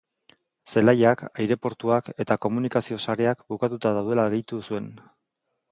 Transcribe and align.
Zelaiak, 0.71 1.21
aireportuak 1.43 2.09
eta 2.25 2.39
komunikazio-sareak 2.47 3.45
bukatuta 3.53 3.95
daudela 3.99 4.31
gehitu 4.35 4.65
zuen. 4.71 4.91